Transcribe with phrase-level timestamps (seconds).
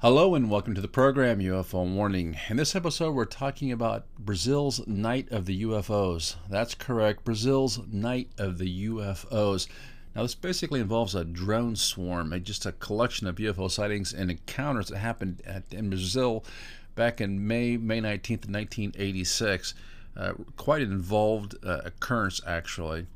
[0.00, 2.36] Hello and welcome to the program UFO Warning.
[2.50, 6.36] In this episode, we're talking about Brazil's Night of the UFOs.
[6.50, 9.66] That's correct, Brazil's Night of the UFOs.
[10.14, 14.88] Now, this basically involves a drone swarm, just a collection of UFO sightings and encounters
[14.88, 16.44] that happened at, in Brazil
[16.94, 19.72] back in May, May 19th, 1986.
[20.14, 23.06] Uh, quite an involved uh, occurrence, actually.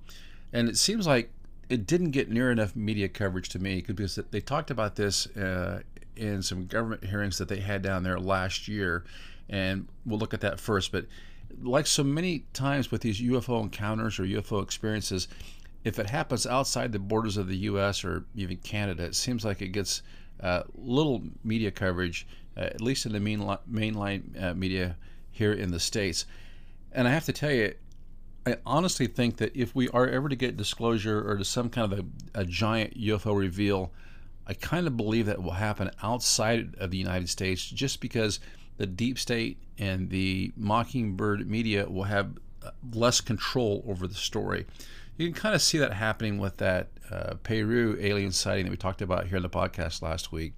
[0.51, 1.31] And it seems like
[1.69, 5.83] it didn't get near enough media coverage to me because they talked about this uh,
[6.21, 9.05] in some government hearings that they had down there last year,
[9.49, 10.93] and we'll look at that first.
[10.93, 11.07] But
[11.63, 15.29] like so many times with these UFO encounters or UFO experiences,
[15.83, 18.05] if it happens outside the borders of the U.S.
[18.05, 20.03] or even Canada, it seems like it gets
[20.41, 22.27] uh, little media coverage,
[22.57, 23.41] uh, at least in the main
[23.71, 24.97] mainline uh, media
[25.31, 26.27] here in the states.
[26.93, 27.75] And I have to tell you,
[28.47, 31.93] I honestly think that if we are ever to get disclosure or to some kind
[31.93, 33.93] of a, a giant UFO reveal,
[34.51, 38.41] I kind of believe that will happen outside of the United States just because
[38.79, 42.33] the deep state and the mockingbird media will have
[42.65, 44.67] uh, less control over the story.
[45.17, 48.77] You can kind of see that happening with that uh, Peru alien sighting that we
[48.77, 50.55] talked about here in the podcast last week.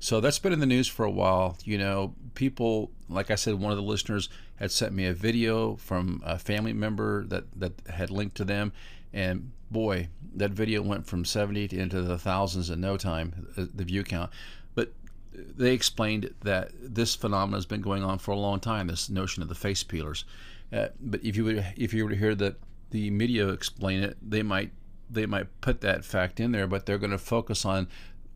[0.00, 1.58] So that's been in the news for a while.
[1.64, 5.76] You know, people, like I said, one of the listeners had sent me a video
[5.76, 8.72] from a family member that, that had linked to them,
[9.12, 13.66] and boy, that video went from 70 to into the thousands in no time, uh,
[13.74, 14.30] the view count.
[14.74, 14.92] But
[15.32, 18.86] they explained that this phenomenon has been going on for a long time.
[18.86, 20.24] This notion of the face peelers.
[20.72, 22.56] Uh, but if you would, if you were to hear the
[22.90, 24.72] the media explain it, they might
[25.08, 27.88] they might put that fact in there, but they're going to focus on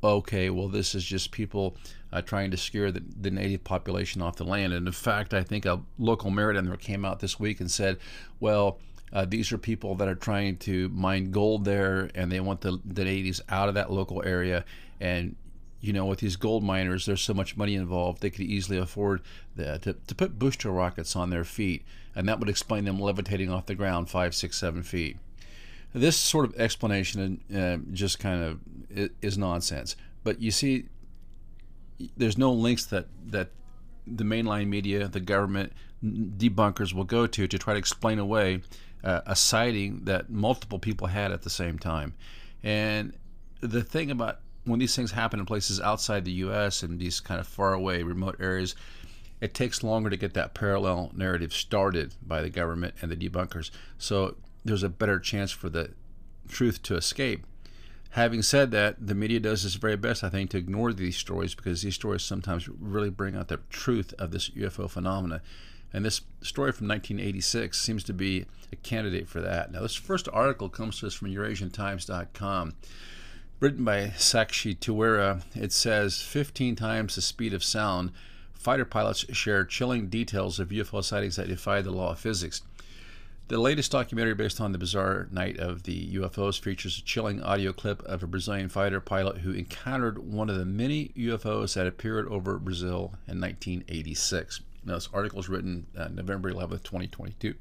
[0.05, 1.77] okay, well, this is just people
[2.13, 4.73] uh, trying to scare the, the, native population off the land.
[4.73, 7.99] And in fact, I think a local merit came out this week and said,
[8.41, 8.79] well,
[9.13, 12.81] uh, these are people that are trying to mine gold there, and they want the,
[12.85, 14.65] the natives out of that local area.
[15.01, 15.37] And
[15.85, 19.21] you know, with these gold miners, there's so much money involved, they could easily afford
[19.55, 21.85] the, to, to put booster rockets on their feet,
[22.17, 25.19] and that would explain them levitating off the ground five, six, seven feet.
[25.95, 29.97] This sort of explanation uh, just kind of is nonsense.
[30.25, 30.87] But you see,
[32.17, 33.51] there's no links that that
[34.07, 35.73] the mainline media, the government,
[36.05, 38.61] debunkers will go to to try to explain away
[39.03, 42.15] uh, a sighting that multiple people had at the same time.
[42.63, 43.15] And
[43.61, 46.83] the thing about when these things happen in places outside the U.S.
[46.83, 48.75] and these kind of far away, remote areas,
[49.41, 53.71] it takes longer to get that parallel narrative started by the government and the debunkers.
[53.99, 55.91] So there's a better chance for the
[56.48, 57.47] truth to escape.
[58.11, 61.55] Having said that, the media does its very best, I think, to ignore these stories
[61.55, 65.42] because these stories sometimes really bring out the truth of this UFO phenomena.
[65.92, 69.73] And this story from 1986 seems to be a candidate for that.
[69.73, 72.75] Now, this first article comes to us from EurasianTimes.com.
[73.61, 78.13] Written by Sakshi Tiwari, it says 15 times the speed of sound,
[78.52, 82.63] fighter pilots share chilling details of UFO sightings that defy the law of physics.
[83.49, 87.75] The latest documentary based on the bizarre night of the UFOs features a chilling audio
[87.75, 92.27] clip of a Brazilian fighter pilot who encountered one of the many UFOs that appeared
[92.29, 94.63] over Brazil in 1986.
[94.87, 97.55] Now, this article is written uh, November 11th, 2022.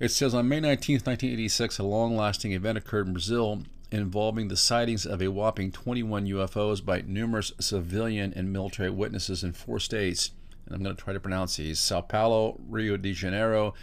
[0.00, 4.56] It says on May 19th, 1986, a long lasting event occurred in Brazil involving the
[4.56, 10.32] sightings of a whopping 21 UFOs by numerous civilian and military witnesses in four states.
[10.66, 13.74] And I'm going to try to pronounce these Sao Paulo, Rio de Janeiro,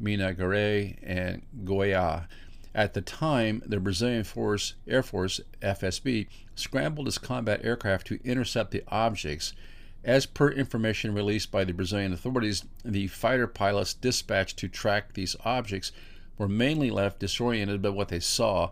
[0.00, 2.26] Minas Gerais, and Goiás.
[2.74, 8.70] At the time, the Brazilian Force, Air Force, FSB, scrambled its combat aircraft to intercept
[8.70, 9.52] the objects
[10.04, 15.36] as per information released by the Brazilian authorities, the fighter pilots dispatched to track these
[15.44, 15.92] objects
[16.38, 18.70] were mainly left disoriented by what they saw.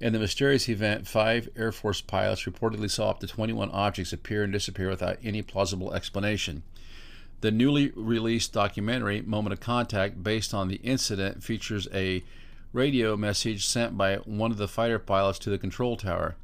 [0.00, 4.42] In the mysterious event, five Air Force pilots reportedly saw up to 21 objects appear
[4.42, 6.62] and disappear without any plausible explanation.
[7.44, 12.24] The newly released documentary, Moment of Contact, based on the incident, features a
[12.72, 16.36] radio message sent by one of the fighter pilots to the control tower.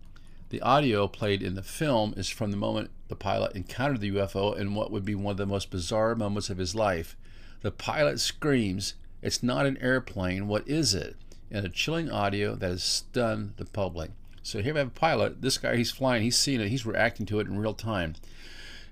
[0.50, 4.54] The audio played in the film is from the moment the pilot encountered the UFO
[4.54, 7.16] in what would be one of the most bizarre moments of his life.
[7.62, 8.92] The pilot screams,
[9.22, 11.16] It's not an airplane, what is it?
[11.50, 14.10] in a chilling audio that has stunned the public.
[14.42, 15.40] So here we have a pilot.
[15.40, 18.16] This guy, he's flying, he's seeing it, he's reacting to it in real time.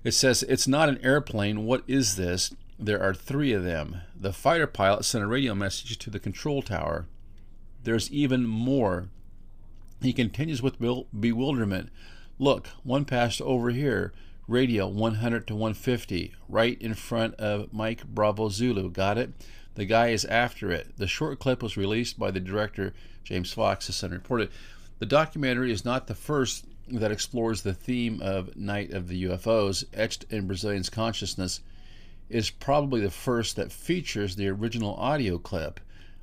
[0.03, 2.53] It says, It's not an airplane, what is this?
[2.77, 3.97] There are three of them.
[4.15, 7.07] The fighter pilot sent a radio message to the control tower.
[7.83, 9.09] There's even more.
[10.01, 11.89] He continues with bewilderment.
[12.37, 14.13] Look, one passed over here.
[14.47, 18.89] Radio 100 to 150, right in front of Mike Bravo Zulu.
[18.89, 19.31] Got it?
[19.75, 20.97] The guy is after it.
[20.97, 22.93] The short clip was released by the director,
[23.23, 24.49] James Fox, the Sun reported.
[24.97, 29.83] The documentary is not the first that explores the theme of Night of the UFOs,
[29.93, 31.61] etched in Brazilians' consciousness,
[32.29, 35.79] is probably the first that features the original audio clip.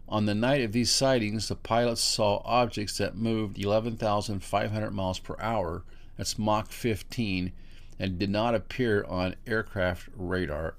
[0.09, 5.35] On the night of these sightings, the pilots saw objects that moved 11,500 miles per
[5.41, 5.83] hour,
[6.17, 7.53] that's Mach 15,
[7.99, 10.75] and did not appear on aircraft radar.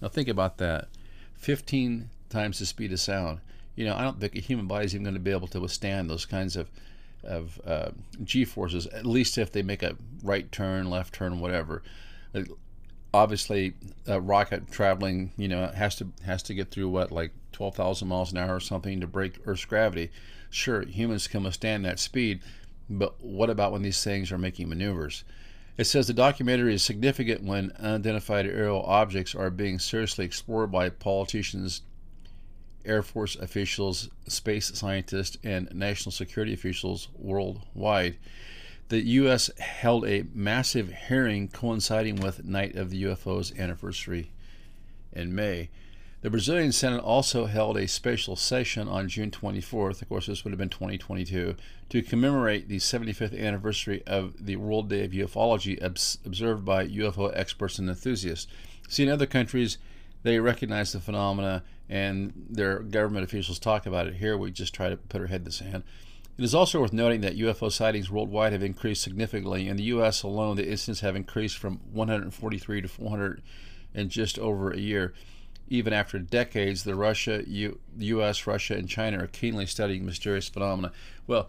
[0.00, 0.88] Now think about that
[1.36, 3.40] 15 times the speed of sound.
[3.76, 5.60] You know, I don't think a human body is even going to be able to
[5.60, 6.68] withstand those kinds of
[7.24, 7.90] of uh,
[8.24, 8.86] g forces.
[8.88, 11.82] At least if they make a right turn, left turn, whatever.
[12.34, 12.42] Uh,
[13.14, 13.74] obviously,
[14.06, 18.32] a rocket traveling, you know, has to has to get through what like 12,000 miles
[18.32, 20.10] an hour or something to break Earth's gravity.
[20.50, 22.40] Sure, humans can withstand that speed,
[22.88, 25.24] but what about when these things are making maneuvers?
[25.78, 30.90] It says the documentary is significant when unidentified aerial objects are being seriously explored by
[30.90, 31.80] politicians,
[32.84, 38.16] Air Force officials, space scientists, and national security officials worldwide.
[38.88, 39.50] The U.S.
[39.58, 44.30] held a massive hearing coinciding with Night of the UFOs anniversary
[45.12, 45.70] in May.
[46.22, 50.52] The Brazilian Senate also held a special session on June 24th, of course, this would
[50.52, 51.56] have been 2022,
[51.88, 57.80] to commemorate the 75th anniversary of the World Day of Ufology observed by UFO experts
[57.80, 58.46] and enthusiasts.
[58.88, 59.78] See, in other countries,
[60.22, 64.14] they recognize the phenomena and their government officials talk about it.
[64.14, 65.82] Here, we just try to put our head in the sand.
[66.38, 69.68] It is also worth noting that UFO sightings worldwide have increased significantly.
[69.68, 70.22] In the U.S.
[70.22, 73.42] alone, the incidents have increased from 143 to 400
[73.94, 75.12] in just over a year
[75.72, 80.92] even after decades, the Russia, U, U.S., Russia, and China are keenly studying mysterious phenomena.
[81.26, 81.48] Well,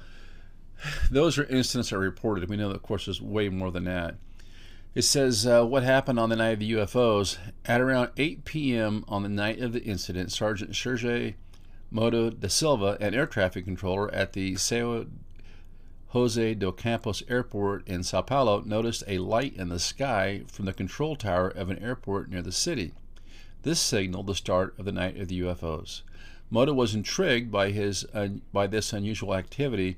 [1.12, 2.50] those are incidents that are reported.
[2.50, 4.16] We know that, of course, there's way more than that.
[4.96, 7.40] It says uh, what happened on the night of the UFOs.
[7.66, 9.04] At around 8 p.m.
[9.08, 11.34] on the night of the incident, Sergeant Sergio
[11.90, 15.06] Mota da Silva, an air traffic controller at the Sao
[16.10, 20.74] Jose do Campos Airport in Sao Paulo, noticed a light in the sky from the
[20.74, 22.94] control tower of an airport near the city.
[23.64, 26.04] This signaled the start of the night of the UFOs.
[26.52, 29.98] Mota was intrigued by his uh, by this unusual activity,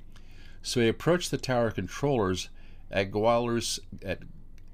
[0.61, 2.47] so he approached the tower controllers
[2.89, 4.19] at Guarulhos at,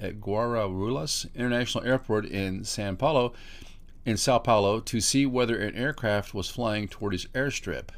[0.02, 3.34] at Guarulhos International Airport in Sao Paulo,
[4.06, 7.90] in Sao Paulo, to see whether an aircraft was flying toward his airstrip.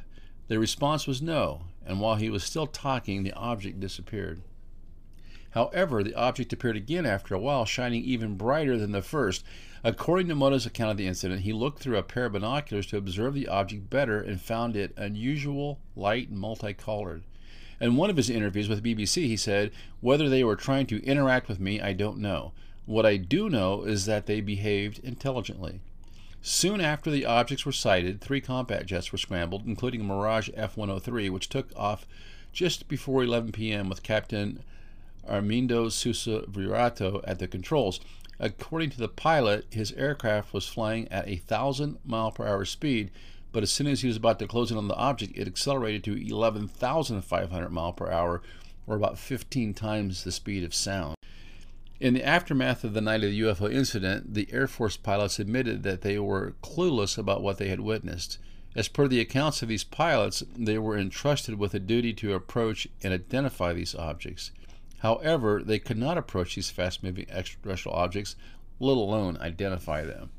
[0.50, 4.42] The response was no, and while he was still talking, the object disappeared.
[5.52, 9.46] However, the object appeared again after a while, shining even brighter than the first.
[9.84, 12.98] According to Mota's account of the incident, he looked through a pair of binoculars to
[12.98, 17.24] observe the object better and found it unusual, light, and multicolored.
[17.80, 19.72] In one of his interviews with BBC, he said,
[20.02, 22.54] Whether they were trying to interact with me, I don't know.
[22.86, 25.80] What I do know is that they behaved intelligently.
[26.42, 30.76] Soon after the objects were sighted, three combat jets were scrambled, including a Mirage F
[30.76, 32.06] 103, which took off
[32.52, 33.88] just before 11 p.m.
[33.88, 34.62] with Captain
[35.28, 38.02] Armindo Sousa Viriato at the controls.
[38.40, 43.10] According to the pilot, his aircraft was flying at a thousand mile per hour speed,
[43.54, 46.04] but as soon as he was about to close in on the object, it accelerated
[46.04, 48.42] to 11,500 mile per hour,
[48.86, 51.16] or about 15 times the speed of sound.
[52.00, 55.84] In the aftermath of the night of the UFO incident, the Air Force pilots admitted
[55.84, 58.40] that they were clueless about what they had witnessed.
[58.76, 62.88] As per the accounts of these pilots, they were entrusted with a duty to approach
[63.04, 64.52] and identify these objects.
[64.98, 68.36] However, they could not approach these fast moving extraterrestrial objects,
[68.80, 70.32] let alone identify them.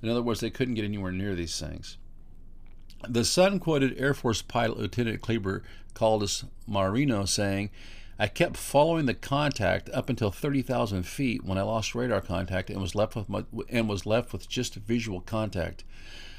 [0.00, 1.98] In other words, they couldn't get anywhere near these things.
[3.08, 7.70] The Sun quoted Air Force pilot Lieutenant Kleber Caldas Marino saying,
[8.18, 12.80] I kept following the contact up until 30,000 feet when I lost radar contact and
[12.80, 15.82] was left with my, and was left with just visual contact.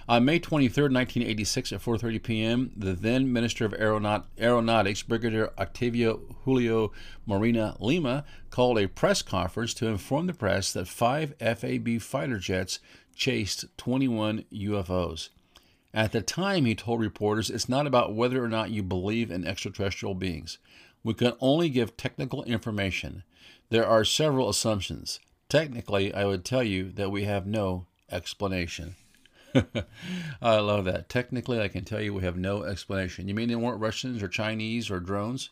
[0.08, 6.22] On May 23, 1986, at 4:30 p.m., the then Minister of Aeronaut- Aeronautics, Brigadier Octavio
[6.44, 6.92] Julio
[7.26, 12.80] Moreira Lima, called a press conference to inform the press that five FAB fighter jets
[13.16, 15.30] chased 21 UFOs.
[15.94, 19.46] At the time, he told reporters, it's not about whether or not you believe in
[19.46, 20.58] extraterrestrial beings.
[21.04, 23.24] We can only give technical information.
[23.70, 25.20] There are several assumptions.
[25.50, 28.96] Technically, I would tell you that we have no explanation.
[30.42, 31.10] I love that.
[31.10, 33.28] Technically, I can tell you we have no explanation.
[33.28, 35.50] You mean they weren't Russians or Chinese or drones?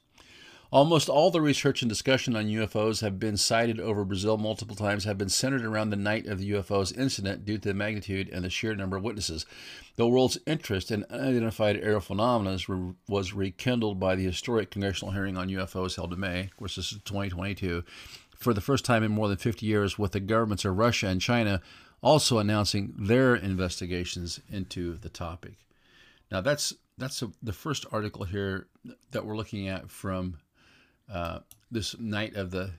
[0.72, 5.04] Almost all the research and discussion on UFOs have been cited over Brazil multiple times
[5.04, 8.46] have been centered around the night of the UFOs incident due to the magnitude and
[8.46, 9.46] the sheer number of witnesses.
[9.98, 12.58] The world's interest in unidentified aerial phenomena
[13.10, 16.44] was rekindled by the historic congressional hearing on UFOs held in May.
[16.44, 17.84] Of course, this is 2022.
[18.38, 21.20] For the first time in more than 50 years, with the governments of Russia and
[21.20, 21.62] China
[22.02, 25.56] also announcing their investigations into the topic.
[26.32, 28.68] Now, that's that's a, the first article here
[29.12, 30.38] that we're looking at from
[31.12, 31.40] uh,
[31.70, 32.72] this night of the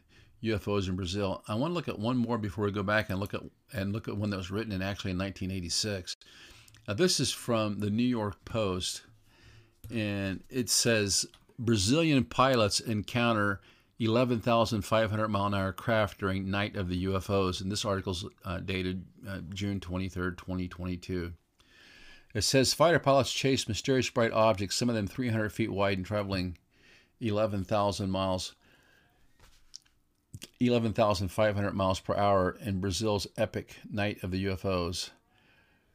[0.42, 1.42] UFOs in Brazil.
[1.46, 3.92] I want to look at one more before we go back and look at and
[3.92, 6.16] look at one that was written in actually in 1986.
[6.88, 9.02] Now, this is from the New York Post,
[9.90, 11.26] and it says
[11.58, 13.60] Brazilian pilots encounter
[14.00, 17.60] 11,500 mile an hour craft during night of the UFOs.
[17.60, 21.32] And this article is uh, dated uh, June 23rd, 2022.
[22.34, 26.06] It says fighter pilots chase mysterious bright objects, some of them 300 feet wide and
[26.06, 26.56] traveling
[27.22, 28.54] 11,000 miles,
[30.60, 35.10] 11,500 miles per hour in Brazil's epic night of the UFOs.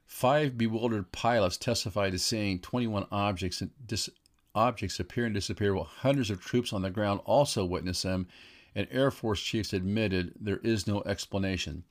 [0.05, 4.09] Five bewildered pilots testified to seeing 21 objects dis-
[4.55, 8.27] objects appear and disappear while hundreds of troops on the ground also witnessed them,
[8.73, 11.83] and Air Force chiefs admitted there is no explanation.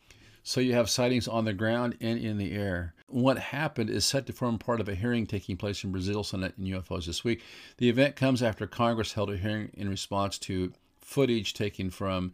[0.42, 2.94] So you have sightings on the ground and in the air.
[3.08, 6.54] What happened is set to form part of a hearing taking place in Brazil Senate
[6.58, 7.42] in UFOs this week.
[7.78, 12.32] The event comes after Congress held a hearing in response to footage taken from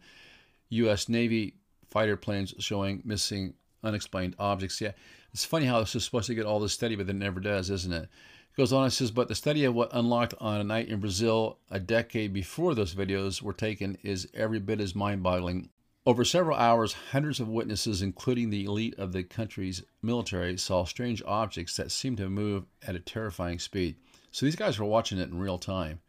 [0.69, 1.07] U.S.
[1.07, 1.55] Navy
[1.91, 3.53] fighter planes showing missing
[3.83, 4.81] unexplained objects.
[4.81, 4.93] Yeah,
[5.31, 7.69] it's funny how this is supposed to get all this study, but it never does,
[7.69, 8.03] isn't it?
[8.03, 10.99] It goes on and says, but the study of what unlocked on a night in
[10.99, 15.69] Brazil a decade before those videos were taken is every bit as mind boggling.
[16.05, 21.23] Over several hours, hundreds of witnesses, including the elite of the country's military, saw strange
[21.25, 23.95] objects that seemed to move at a terrifying speed.
[24.29, 26.01] So these guys were watching it in real time.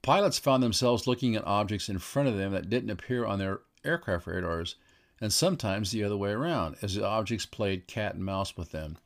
[0.00, 3.60] Pilots found themselves looking at objects in front of them that didn't appear on their
[3.84, 4.76] aircraft radars,
[5.20, 8.96] and sometimes the other way around, as the objects played cat and mouse with them.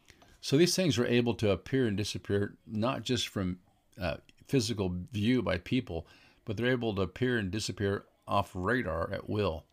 [0.40, 3.58] So these things were able to appear and disappear not just from
[4.00, 6.06] uh, physical view by people,
[6.44, 9.64] but they're able to appear and disappear off radar at will.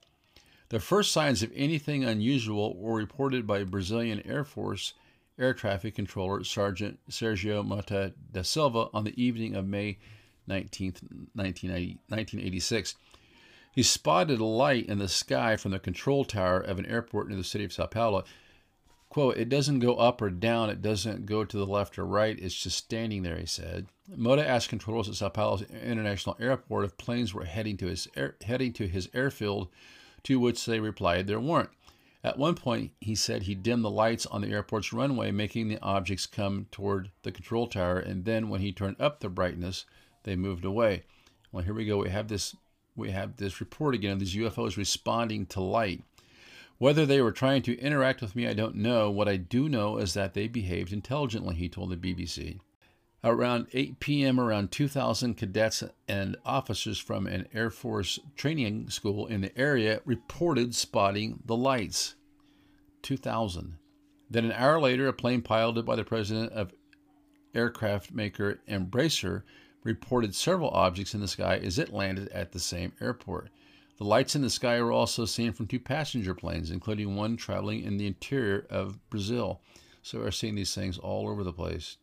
[0.70, 4.94] The first signs of anything unusual were reported by Brazilian Air Force
[5.40, 9.98] Air Traffic Controller Sergeant Sergio Mota da Silva on the evening of May
[10.48, 10.94] 19,
[11.34, 12.96] 1986.
[13.74, 17.38] He spotted a light in the sky from the control tower of an airport near
[17.38, 18.26] the city of Sao Paulo.
[19.08, 22.38] Quote, it doesn't go up or down, it doesn't go to the left or right,
[22.38, 23.88] it's just standing there, he said.
[24.14, 28.36] Mota asked controllers at Sao Paulo's International Airport if planes were heading to his air,
[28.44, 29.70] heading to his airfield
[30.28, 31.70] to which they replied there weren't.
[32.22, 35.80] At one point, he said he dimmed the lights on the airport's runway, making the
[35.82, 39.86] objects come toward the control tower, and then when he turned up the brightness,
[40.24, 41.04] they moved away.
[41.54, 42.00] Well, here we go.
[42.00, 42.58] We have this
[42.94, 46.04] we have this report again of these UFOs responding to light.
[46.78, 49.10] Whether they were trying to interact with me, I don't know.
[49.10, 52.60] What I do know is that they behaved intelligently, he told the BBC.
[53.24, 59.42] Around 8 p.m., around 2,000 cadets and officers from an Air Force training school in
[59.42, 62.16] the area reported spotting the lights.
[63.02, 63.78] 2,000.
[64.30, 66.74] Then an hour later, a plane piloted by the president of
[67.56, 69.44] aircraft maker Embraer
[69.84, 73.50] reported several objects in the sky as it landed at the same airport.
[73.98, 77.84] The lights in the sky were also seen from two passenger planes, including one traveling
[77.84, 79.62] in the interior of Brazil.
[80.04, 81.98] So we're seeing these things all over the place.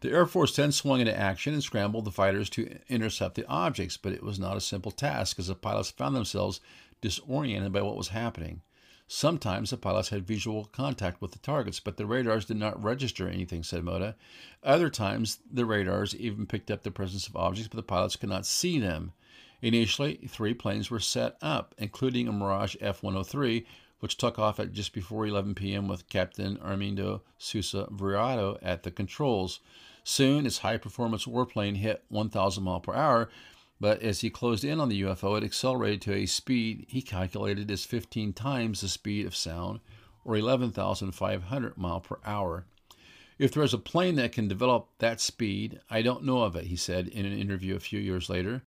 [0.00, 3.96] The Air Force then swung into action and scrambled the fighters to intercept the objects,
[3.96, 6.60] but it was not a simple task as the pilots found themselves
[7.00, 8.62] disoriented by what was happening.
[9.12, 13.28] Sometimes the pilots had visual contact with the targets, but the radars did not register
[13.28, 14.14] anything, said Mota.
[14.62, 18.28] Other times, the radars even picked up the presence of objects, but the pilots could
[18.28, 19.12] not see them.
[19.62, 23.66] Initially, three planes were set up, including a Mirage F 103,
[24.00, 25.88] which took off at just before 11 p.m.
[25.88, 29.60] with Captain Armindo Sousa Viriato at the controls.
[30.02, 33.30] Soon, its high performance warplane hit 1,000 miles per hour,
[33.80, 37.70] but as he closed in on the UFO, it accelerated to a speed he calculated
[37.70, 39.80] as 15 times the speed of sound,
[40.24, 42.66] or 11,500 miles per hour.
[43.38, 46.66] If there is a plane that can develop that speed, I don't know of it,
[46.66, 48.64] he said in an interview a few years later.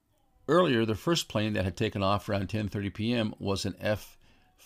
[0.47, 3.35] Earlier, the first plane that had taken off around 10:30 p.m.
[3.39, 3.77] was an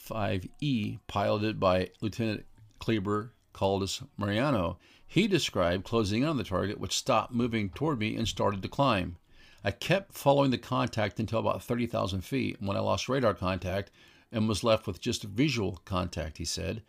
[0.05, 2.45] F-5E piloted by Lieutenant
[2.81, 4.79] Kleber Caldas Mariano.
[5.07, 8.69] He described closing in on the target, which stopped moving toward me and started to
[8.69, 9.17] climb.
[9.63, 13.93] I kept following the contact until about 30,000 feet when I lost radar contact
[14.33, 16.83] and was left with just visual contact, he said.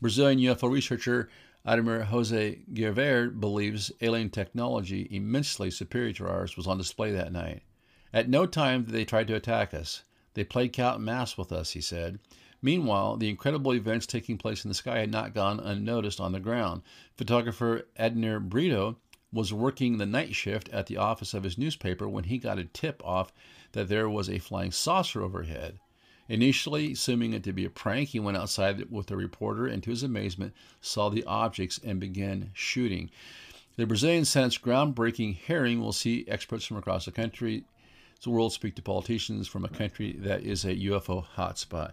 [0.00, 1.30] Brazilian UFO researcher
[1.64, 7.62] Ademir Jose Gevaerd believes alien technology immensely superior to ours was on display that night.
[8.12, 10.02] At no time did they try to attack us.
[10.34, 12.18] They played cat and mouse with us, he said.
[12.60, 16.40] Meanwhile, the incredible events taking place in the sky had not gone unnoticed on the
[16.40, 16.82] ground.
[17.16, 18.96] Photographer Adnir Brito
[19.32, 22.64] was working the night shift at the office of his newspaper when he got a
[22.64, 23.32] tip off
[23.72, 25.78] that there was a flying saucer overhead.
[26.28, 29.90] Initially, assuming it to be a prank, he went outside with a reporter and, to
[29.90, 33.10] his amazement, saw the objects and began shooting.
[33.76, 37.64] The Brazilian Senate's groundbreaking hearing will see experts from across the country
[38.22, 41.92] the world speak to politicians from a country that is a UFO hotspot.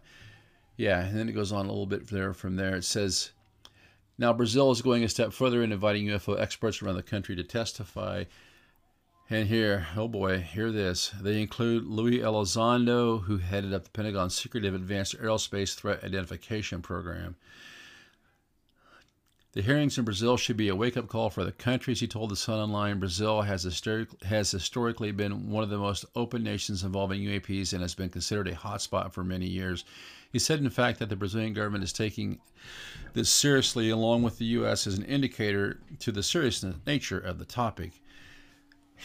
[0.77, 2.75] Yeah, and then it goes on a little bit there from there.
[2.75, 3.32] It says,
[4.17, 7.44] now Brazil is going a step further in inviting UFO experts around the country to
[7.44, 8.25] testify.
[9.29, 11.12] And here, oh boy, hear this.
[11.20, 17.36] They include Luis Elizondo, who headed up the Pentagon's secretive Advanced Aerospace Threat Identification Program.
[19.55, 22.29] The hearings in Brazil should be a wake up call for the countries, he told
[22.29, 23.00] the Sun Online.
[23.00, 23.63] Brazil has,
[24.25, 28.50] has historically been one of the most open nations involving UAPs and has been considered
[28.50, 29.85] a hotspot for many years.
[30.29, 32.41] He said, in fact, that the Brazilian government is taking
[33.13, 37.45] this seriously, along with the U.S., as an indicator to the serious nature of the
[37.45, 38.01] topic.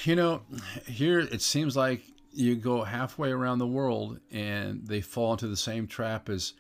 [0.03, 0.43] You know,
[0.85, 2.03] here it seems like
[2.33, 6.55] you go halfway around the world and they fall into the same trap as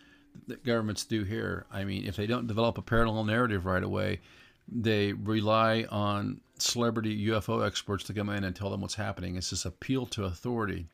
[0.46, 1.66] that governments do here.
[1.72, 4.20] I mean, if they don't develop a parallel narrative right away,
[4.68, 9.36] they rely on celebrity UFO experts to come in and tell them what's happening.
[9.36, 10.86] It's this appeal to authority.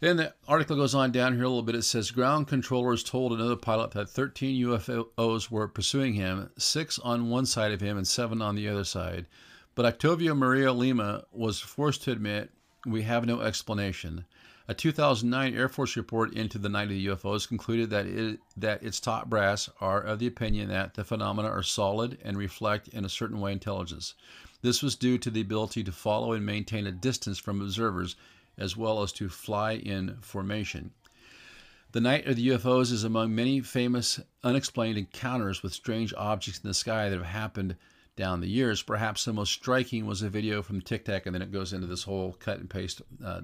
[0.00, 1.74] Then the article goes on down here a little bit.
[1.74, 7.30] It says ground controllers told another pilot that 13 UFOs were pursuing him, six on
[7.30, 9.26] one side of him and seven on the other side.
[9.74, 12.50] But Octavio Moreira Lima was forced to admit,
[12.84, 14.26] we have no explanation.
[14.66, 18.82] A 2009 Air Force report into the night of the UFOs concluded that it, that
[18.82, 23.04] its top brass are of the opinion that the phenomena are solid and reflect in
[23.04, 24.14] a certain way intelligence.
[24.62, 28.16] This was due to the ability to follow and maintain a distance from observers,
[28.56, 30.92] as well as to fly in formation.
[31.92, 36.68] The night of the UFOs is among many famous unexplained encounters with strange objects in
[36.68, 37.76] the sky that have happened
[38.16, 38.82] down the years.
[38.82, 41.86] Perhaps the most striking was a video from Tic Tac, and then it goes into
[41.86, 43.42] this whole cut and paste uh,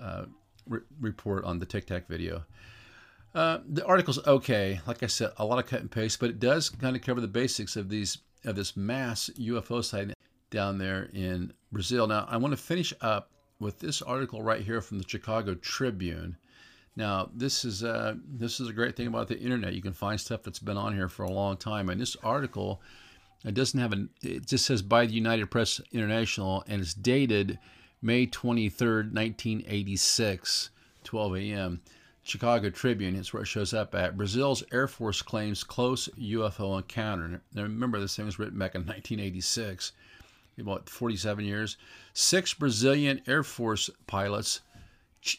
[0.00, 0.24] uh,
[0.68, 2.44] re- report on the Tic Tac video.
[3.34, 4.80] Uh, the article's okay.
[4.86, 7.20] Like I said, a lot of cut and paste, but it does kind of cover
[7.20, 10.14] the basics of these of this mass UFO sighting
[10.50, 12.06] down there in Brazil.
[12.06, 16.36] Now, I want to finish up with this article right here from the Chicago Tribune.
[16.94, 19.74] Now, this is uh, this is a great thing about the internet.
[19.74, 22.80] You can find stuff that's been on here for a long time, and this article
[23.44, 24.08] it doesn't have an.
[24.22, 27.58] It just says by the United Press International, and it's dated
[28.02, 30.70] May 23rd, 1986,
[31.02, 31.80] 12 a.m.
[32.22, 34.16] Chicago Tribune is where it shows up at.
[34.16, 37.40] Brazil's Air Force claims close UFO encounter.
[37.54, 39.92] Now remember, this thing was written back in 1986,
[40.58, 41.76] about 47 years.
[42.12, 44.60] Six Brazilian Air Force pilots,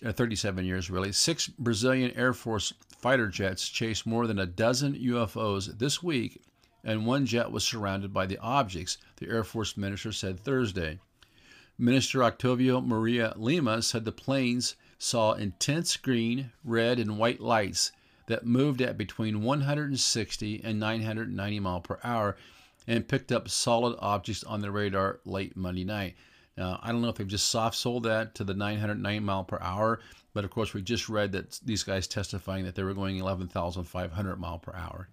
[0.03, 4.95] uh, 37 years really, six Brazilian Air Force fighter jets chased more than a dozen
[4.95, 6.41] UFOs this week,
[6.83, 10.99] and one jet was surrounded by the objects, the Air Force minister said Thursday.
[11.79, 17.91] Minister Octavio Moreira Lima said the planes saw intense green, red, and white lights
[18.25, 22.35] that moved at between 160 and 990 mile per hour
[22.87, 26.15] and picked up solid objects on the radar late Monday night.
[26.57, 29.59] Now, I don't know if they've just soft sold that to the 990 mile per
[29.61, 29.99] hour,
[30.33, 34.39] but of course, we just read that these guys testifying that they were going 11,500
[34.39, 35.09] mile per hour.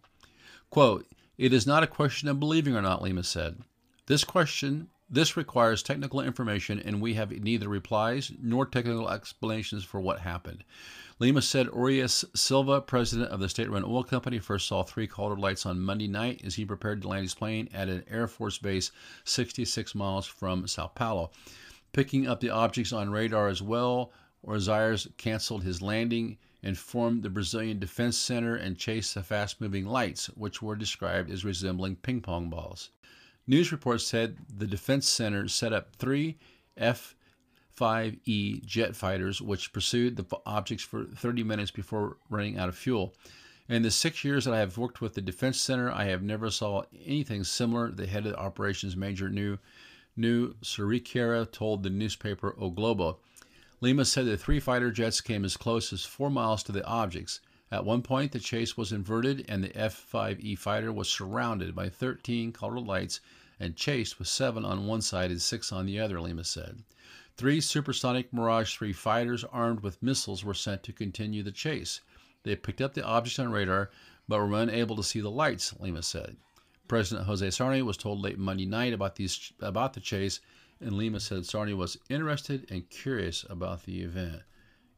[0.70, 3.59] Quote, it is not a question of believing or not, Lima said.
[4.07, 10.01] This question this requires technical information, and we have neither replies nor technical explanations for
[10.01, 10.64] what happened.
[11.19, 15.38] Lima said Ozires Silva, president of the state run oil company, first saw three colored
[15.38, 18.59] lights on Monday night as he prepared to land his plane at an Air Force
[18.59, 18.90] base
[19.25, 21.31] 66 miles from Sao Paulo.
[21.93, 24.11] Picking up the objects on radar as well,
[24.45, 29.85] Ozires canceled his landing, and informed the Brazilian Defense Center, and chased the fast moving
[29.85, 32.90] lights, which were described as resembling ping pong balls.
[33.46, 36.38] News reports said the Defense Center set up three
[36.76, 37.14] F
[37.78, 43.14] 5E jet fighters, which pursued the objects for 30 minutes before running out of fuel.
[43.68, 46.50] In the six years that I have worked with the Defense Center, I have never
[46.50, 47.90] saw anything similar.
[47.90, 49.59] The head of the operations major, New
[50.16, 53.18] New Suriqueira, told the newspaper O Globo.
[53.80, 57.40] Lima said the three fighter jets came as close as four miles to the objects.
[57.72, 61.88] At one point, the chase was inverted and the F 5E fighter was surrounded by
[61.88, 63.20] 13 colored lights
[63.59, 66.83] and chased with seven on one side and six on the other, Lima said.
[67.37, 72.00] Three supersonic Mirage 3 fighters armed with missiles were sent to continue the chase.
[72.42, 73.90] They picked up the objects on radar
[74.29, 76.37] but were unable to see the lights, Lima said.
[76.87, 80.40] President Jose Sarney was told late Monday night about, these, about the chase,
[80.81, 84.42] and Lima said Sarney was interested and curious about the event.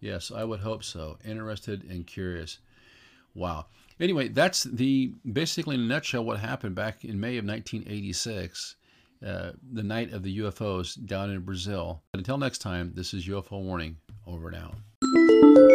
[0.01, 1.19] Yes, I would hope so.
[1.25, 2.59] Interested and curious.
[3.35, 3.67] Wow.
[3.99, 8.77] Anyway, that's the basically in a nutshell what happened back in May of 1986,
[9.25, 12.03] uh, the night of the UFOs down in Brazil.
[12.13, 13.97] But until next time, this is UFO Warning.
[14.27, 15.66] Over and out.